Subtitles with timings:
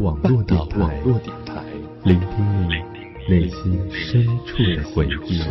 [0.00, 0.58] 网络电
[1.44, 1.62] 台，
[2.04, 2.74] 聆听你
[3.28, 5.42] 内心深处的回忆。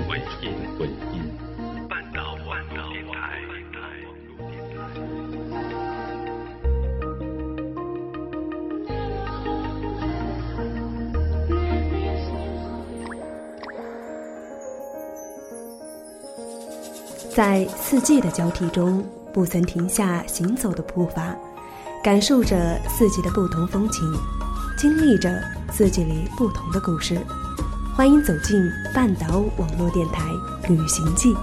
[17.29, 21.37] 在四季的交替中，不曾停下行走的步伐。
[22.01, 24.09] 感受着四季的不同风情，
[24.79, 25.43] 经历着
[25.73, 27.19] 四季里不同的故事。
[27.93, 28.57] 欢迎走进
[28.95, 30.31] 半岛网络电台
[30.69, 31.33] 《旅行记》。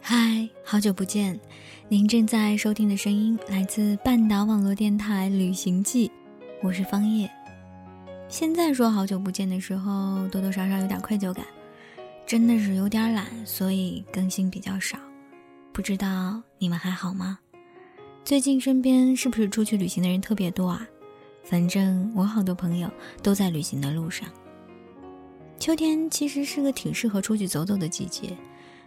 [0.00, 1.38] 嗨，好久不见。
[1.90, 6.08] 您正在收听的声音来自半岛网络电台《旅行记》，
[6.62, 7.30] 我是方叶。
[8.32, 11.44] 现在说好久不见的时候，多多少少有点愧疚感，
[12.26, 14.96] 真的是有点懒，所以更新比较少。
[15.70, 17.38] 不知道你们还好吗？
[18.24, 20.88] 最近身边是不是出去旅行的人特别多啊？
[21.44, 22.90] 反正我好多朋友
[23.22, 24.26] 都在旅行的路上。
[25.58, 28.34] 秋天其实是个挺适合出去走走的季节。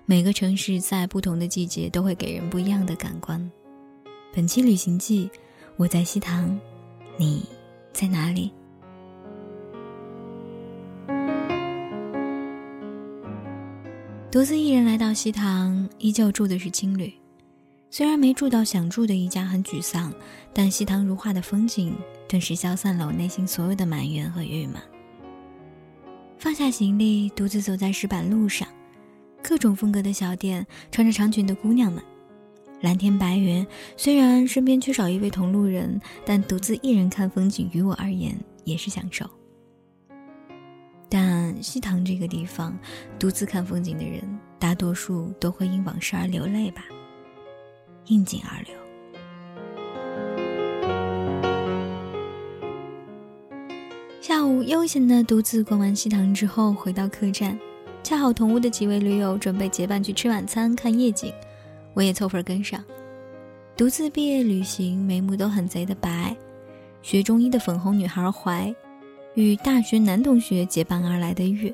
[0.08, 3.52] 每个城市在不同的季节都会给人不一样的感官。
[4.34, 5.30] 本期旅行记，
[5.78, 6.60] 我在西塘，
[7.16, 7.46] 你
[7.94, 8.52] 在哪里？
[14.36, 17.14] 独自一人来到西塘，依旧住的是青旅。
[17.90, 20.14] 虽然没住到想住的一家，很沮丧，
[20.54, 21.96] 但西塘如画的风景
[22.28, 24.76] 顿时消散了我内心所有的埋怨和郁闷。
[26.38, 28.68] 放下行李，独自走在石板路上。
[29.42, 32.04] 各种风格的小店，穿着长裙的姑娘们，
[32.82, 33.66] 蓝天白云。
[33.96, 39.30] 虽然身边缺少一位同路人，但独自一人看风景，于我而言也是享受。
[41.62, 42.78] 西塘这个地方，
[43.18, 44.22] 独自看风景的人，
[44.60, 46.84] 大多数都会因往事而流泪吧，
[48.08, 48.76] 应景而流。
[54.22, 57.58] 下午悠闲的独自逛完西塘之后，回到客栈。
[58.04, 61.34] 恰好同屋的几位驴友准备结伴去吃晚餐、看夜景，
[61.94, 62.84] 我也凑份跟上。
[63.76, 66.36] 独自毕业旅行，眉目都很贼的白。
[67.02, 68.74] 学中医的粉红女孩怀，
[69.36, 71.74] 与大学男同学结伴而来的月，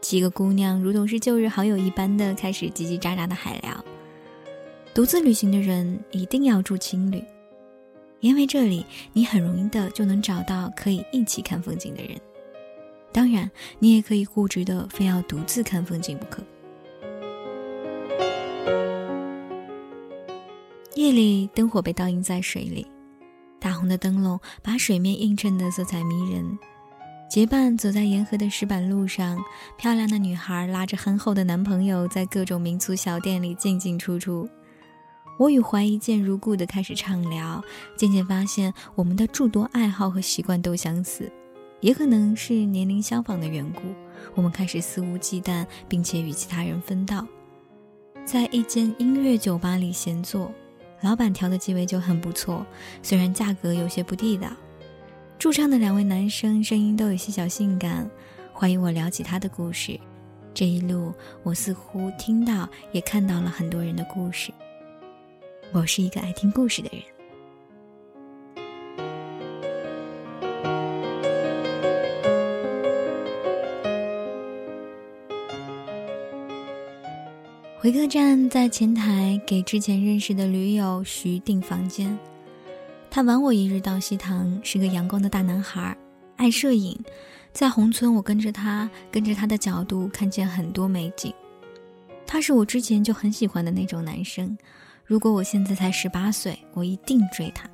[0.00, 3.84] 几个姑娘如同是旧日好友一般的开始叽叽喳喳的海聊。
[4.92, 7.22] 独自旅行的人一定要住青旅，
[8.18, 12.20] 因为这里你很容易的就能找到可以一起看风景的人。
[13.12, 13.48] 当然，
[13.78, 16.42] 你也可以固执的非要独自看风景不可。
[20.96, 22.84] 夜里，灯火被倒映在水里，
[23.60, 26.58] 大红的灯笼把水面映衬的色彩迷人。
[27.28, 29.38] 结伴走在沿河的石板路上，
[29.76, 34.48] 漂亮的女孩拉着憨厚的男朋友，在各种民族小店里进进出出。
[35.38, 37.62] 我与怀一见如故的开始畅聊，
[37.96, 41.30] 渐渐发现我们的诸多爱好和习惯都相似。
[41.80, 43.82] 也可能是年龄相仿的缘故，
[44.34, 47.26] 我们开始肆无忌惮，并且与其他人分道，
[48.24, 50.50] 在一间音乐酒吧里闲坐。
[51.02, 52.66] 老板调的鸡尾酒很不错，
[53.02, 54.48] 虽然价格有些不地道。
[55.38, 58.10] 驻唱的两位男生声音都有些小性感，
[58.52, 59.98] 欢迎我聊起他的故事。
[60.52, 64.50] 这一路，我似乎听到也看到了很多人的故事。
[65.70, 67.00] 我是一个爱听故事的人。
[77.78, 82.18] 回客栈，在前台给之前认识的驴友徐订房间。
[83.18, 85.98] 他晚我一日到西塘，是个阳光的大男孩，
[86.36, 86.96] 爱摄影。
[87.52, 91.34] 在宏村，我跟着他，跟着他的角度，看见很多美景。
[92.24, 94.56] 他是我之前就很喜欢的那种男生。
[95.04, 97.68] 如果我现在才十八岁，我一定追他。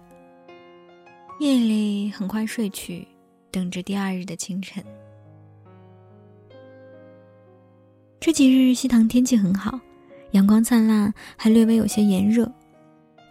[1.40, 3.06] 夜里很快睡去，
[3.50, 4.82] 等着第二日的清晨。
[8.18, 9.78] 这几日西塘天气很好。
[10.30, 12.50] 阳光灿烂，还略微有些炎热。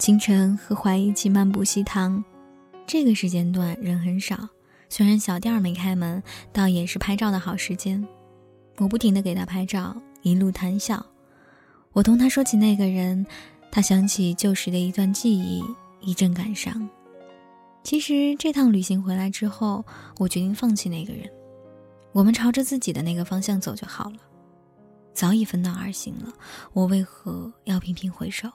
[0.03, 2.21] 清晨和怀一起漫步西塘，
[2.85, 4.49] 这个时间段人很少，
[4.89, 6.21] 虽然小店没开门，
[6.51, 8.05] 倒也是拍照的好时间。
[8.79, 11.05] 我不停的给他拍照，一路谈笑。
[11.93, 13.25] 我同他说起那个人，
[13.71, 15.63] 他想起旧时的一段记忆，
[16.01, 16.89] 一阵感伤。
[17.81, 19.85] 其实这趟旅行回来之后，
[20.17, 21.31] 我决定放弃那个人，
[22.11, 24.17] 我们朝着自己的那个方向走就好了。
[25.13, 26.33] 早已分道而行了，
[26.73, 28.49] 我为何要频频回首？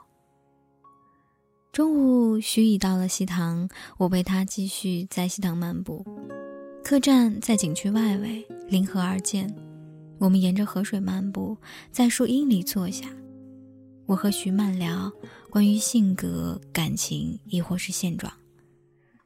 [1.70, 3.68] 中午，徐乙到了西塘，
[3.98, 6.04] 我陪他继续在西塘漫步。
[6.82, 9.54] 客栈在景区外围，临河而建。
[10.18, 11.56] 我们沿着河水漫步，
[11.92, 13.06] 在树荫里坐下。
[14.06, 15.12] 我和徐曼聊
[15.50, 18.32] 关于性格、感情，亦或是现状。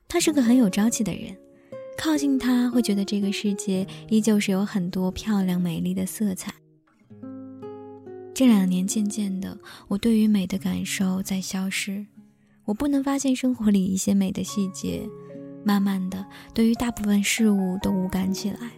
[0.09, 1.35] 他是个很有朝气的人，
[1.97, 6.53] 靠近他会觉得这个世界依旧是有很多漂亮美丽的色彩。
[8.35, 9.57] 这两年渐渐的，
[9.89, 12.05] 我对于美的感受在消失，
[12.65, 15.09] 我不能发现生活里一些美的细节，
[15.65, 16.25] 慢慢的，
[16.55, 18.71] 对于大部分事物都无感起来，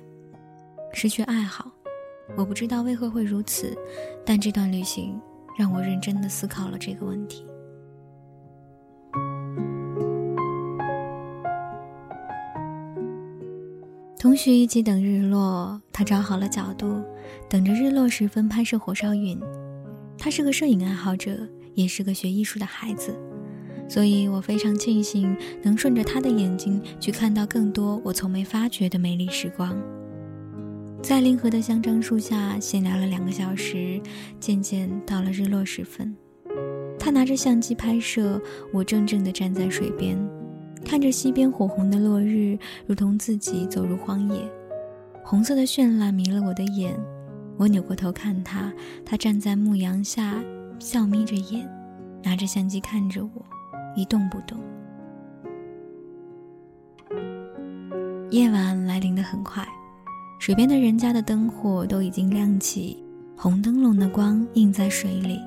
[0.93, 1.71] 失去爱好。
[2.37, 3.77] 我不知道为何会如此，
[4.25, 5.21] 但这段旅行
[5.59, 7.45] 让我认真的思考了这个问题。
[14.19, 17.05] 同学一起等日落，他找好了角度，
[17.51, 19.39] 等着日落时分拍摄火烧云。
[20.17, 23.15] 他是个摄影爱好者，也是个学艺术的孩子，
[23.89, 29.77] 所以我非常庆幸能顺着他的眼睛去看到更多我从没发觉的美丽时光。
[31.03, 34.01] 在临河的香樟树下闲聊了两个小时，
[34.41, 36.17] 渐渐到了日落时分。
[36.99, 38.41] 他拿着相机拍摄，
[38.73, 40.19] 我怔怔地站在水边，
[40.83, 44.41] 看着西边火红的落日，如同自己走入荒野。
[45.23, 46.95] 红色的绚烂迷了我的眼，
[47.59, 48.73] 我扭过头看他，
[49.05, 50.43] 他站在牧羊下，
[50.79, 51.69] 笑眯着眼，
[52.23, 53.45] 拿着相机看着我，
[53.95, 54.59] 一动不动。
[58.31, 59.67] 夜晚来临的很快。
[60.41, 63.03] 水边的人家的灯火都已经亮起，
[63.37, 65.39] 红灯笼的光映在水里，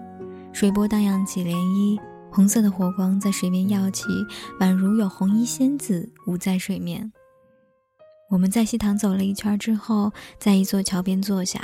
[0.51, 1.99] 水波荡漾起涟漪，
[2.31, 4.05] 红色的火光在水面耀起，
[4.59, 7.11] 宛如有红衣仙子舞在水面。
[8.31, 11.61] 我们在西塘走了一圈之后，在一座桥边坐下，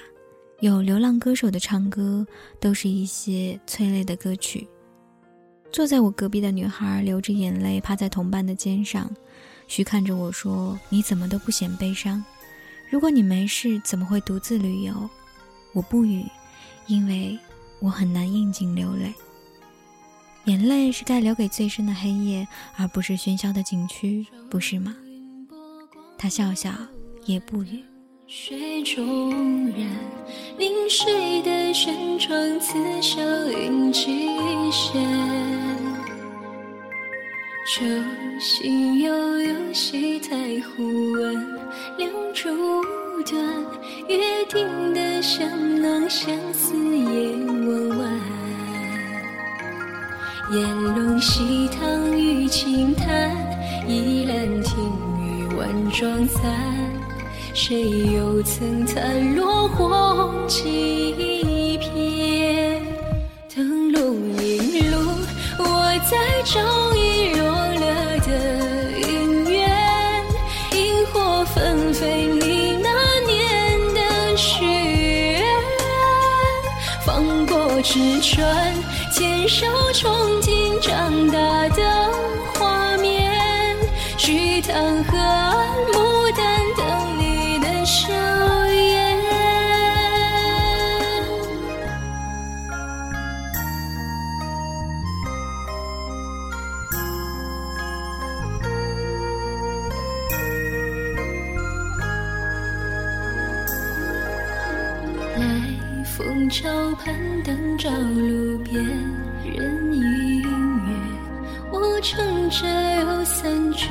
[0.59, 2.27] 有流浪歌手的唱歌，
[2.59, 4.67] 都是一些催泪的歌曲。
[5.73, 9.09] 坐在我隔壁的女孩流着眼泪，趴在同伴的肩上，
[9.67, 12.23] 徐看着我说：“你怎么都不显悲伤？”
[12.91, 15.09] 如果你没事，怎么会独自旅游？
[15.73, 16.23] 我不语，
[16.85, 17.35] 因为
[17.79, 19.11] 我很难应景流泪。
[20.45, 24.95] 眼泪是该留给最深的黑夜，而不是喧嚣的景区，不是吗？
[26.19, 26.71] 他笑笑，
[27.25, 27.83] 也不语。
[28.35, 29.29] 水中
[29.67, 29.87] 人，
[30.57, 33.21] 临水的轩窗，刺绣
[33.51, 34.27] 印几
[34.71, 34.99] 线。
[37.67, 37.85] 舟
[38.39, 40.35] 行悠悠，西台
[40.65, 40.83] 湖
[41.21, 41.47] 岸，
[41.99, 42.49] 两烛
[43.23, 43.39] 断，
[44.07, 45.47] 约定的香
[45.79, 48.19] 囊，相思夜弯弯。
[50.53, 53.29] 烟笼西塘雨轻弹，
[53.87, 54.83] 倚栏听
[55.21, 56.82] 雨晚妆残。
[57.55, 62.81] 谁又曾叹落红几片？
[63.55, 64.97] 灯笼引路，
[65.59, 65.63] 我
[66.09, 66.59] 在找
[66.95, 68.27] 遗落了的
[68.99, 69.69] 姻缘。
[70.71, 72.89] 萤火纷飞里，那
[73.27, 75.45] 年的许愿，
[77.05, 78.73] 放过纸船，
[79.11, 82.11] 牵手憧憬长大的
[82.55, 83.77] 画面。
[84.17, 86.72] 许塘河岸，牡丹。
[87.85, 88.11] 笑
[88.67, 89.17] 颜。
[105.37, 105.43] 来
[106.05, 106.69] 风桥
[107.03, 107.13] 畔。
[107.45, 108.81] 灯照路边，
[109.43, 110.01] 人影
[110.87, 110.95] 月。
[111.69, 112.65] 我撑着
[113.01, 113.89] 有三句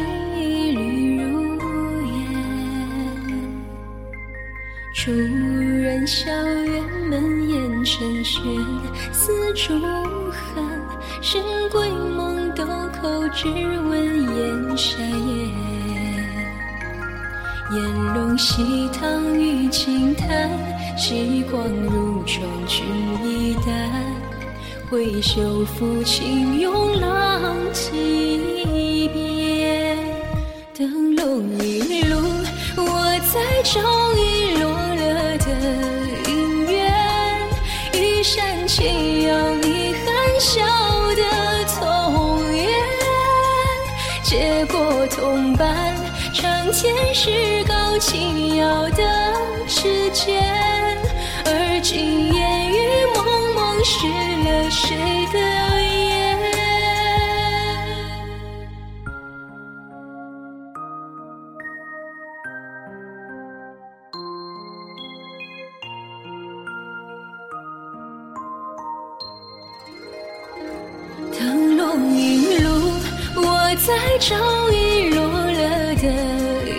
[5.05, 6.81] 主人校园
[7.11, 8.41] 门檐成轩，
[9.11, 9.75] 丝竹
[10.31, 10.65] 寒。
[11.21, 11.43] 深
[11.73, 12.63] 闺梦豆
[13.03, 15.51] 蔻，只闻檐下燕。
[17.73, 20.49] 烟笼西塘雨轻叹，
[20.97, 22.87] 夕光如妆君
[23.25, 23.91] 一淡。
[24.89, 29.99] 挥袖抚琴咏浪几遍，
[30.79, 32.21] 灯笼一路，
[32.77, 33.81] 我在找
[34.15, 34.92] 遗落
[35.45, 35.51] 的
[36.25, 36.93] 姻缘。
[37.93, 40.61] 一山前摇你含笑
[41.17, 41.23] 的
[41.79, 42.69] 童颜，
[44.23, 45.95] 结果同伴。
[46.33, 49.03] 长天是高轻摇的
[49.69, 50.43] 指尖，
[51.45, 54.97] 而今烟雨蒙蒙，湿了谁
[55.33, 55.39] 的
[72.15, 72.93] 一路
[73.37, 73.43] 我
[73.87, 76.03] 在找遗落了的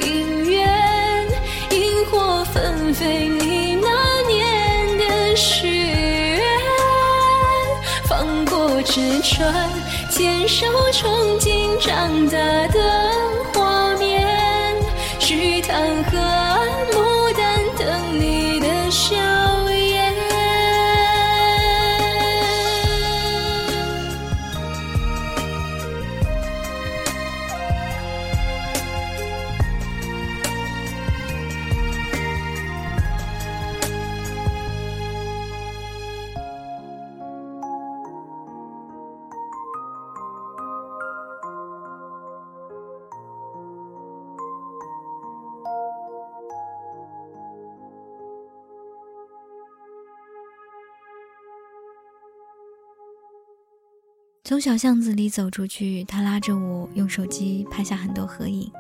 [0.02, 1.28] 姻缘，
[1.72, 3.88] 萤火纷飞，你那
[4.28, 6.42] 年的许愿，
[8.08, 9.70] 放过纸船，
[10.10, 12.38] 坚守憧憬长大
[12.68, 12.80] 的
[13.54, 14.76] 画面，
[15.20, 16.63] 去谈何？
[54.54, 58.72] 从小巷子里走出去，他拉着我用手机拍下很多合影，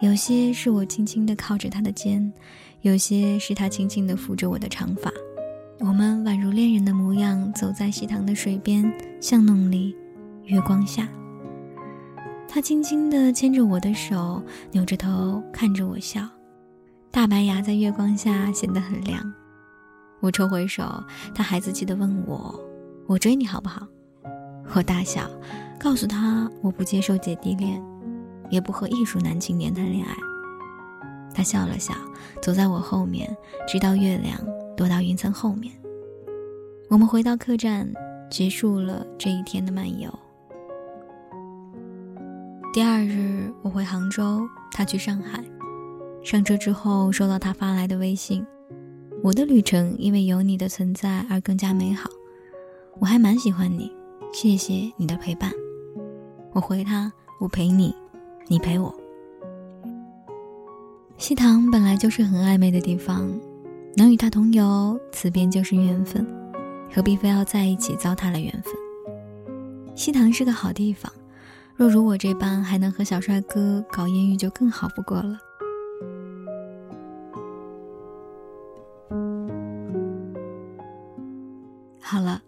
[0.00, 2.32] 有些是我轻轻地靠着他的肩，
[2.80, 5.12] 有些是他轻轻地抚着我的长发。
[5.80, 9.94] 我们宛如恋人的模样，走在西塘的水边巷弄里，
[10.44, 11.06] 月光下。
[12.48, 16.26] 他轻轻地牵着我的手，扭着头看着我笑，
[17.10, 19.22] 大白牙在月光下显得很亮。
[20.20, 22.58] 我抽回手，他孩子气地问我
[23.06, 23.86] ：“我追你好不好？”
[24.74, 25.22] 我大笑，
[25.80, 27.82] 告诉他我不接受姐弟恋，
[28.50, 30.14] 也不和艺术男青年谈恋爱。
[31.34, 31.94] 他笑了笑，
[32.42, 33.34] 走在我后面，
[33.66, 34.38] 直到月亮
[34.76, 35.72] 躲到云层后面。
[36.90, 37.90] 我们回到客栈，
[38.30, 40.12] 结束了这一天的漫游。
[42.74, 45.42] 第二日，我回杭州，他去上海。
[46.22, 48.44] 上车之后，收到他发来的微信
[49.24, 52.10] ：“我的旅程因为有你的存在而更加美好，
[52.98, 53.90] 我还蛮喜欢你。”
[54.32, 55.50] 谢谢你的陪伴，
[56.52, 57.94] 我回他，我陪你，
[58.48, 58.94] 你陪我。
[61.16, 63.28] 西塘本来就是很暧昧的地方，
[63.96, 66.26] 能与他同游，此便就是缘分，
[66.94, 68.74] 何必非要在一起糟蹋了缘分？
[69.94, 71.10] 西塘是个好地方，
[71.74, 75.38] 若如我这般还能和小帅哥搞艳遇，就更好不过了。
[82.00, 82.42] 好了。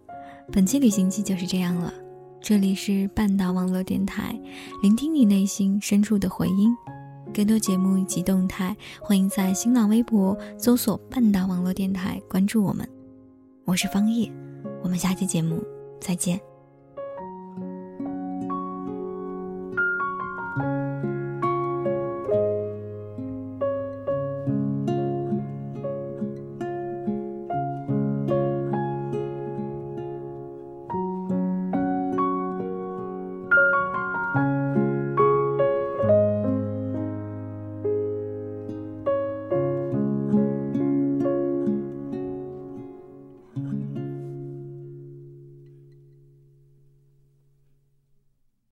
[0.51, 1.93] 本期旅行记就是这样了，
[2.41, 4.37] 这里是半岛网络电台，
[4.81, 6.75] 聆听你内心深处的回音。
[7.31, 12.87] 更多节目以及动态，欢迎在新浪微博搜索“半岛网络电台”关注我们。
[13.63, 14.31] 我是方叶，
[14.83, 15.63] 我们下期节目
[16.01, 16.48] 再见。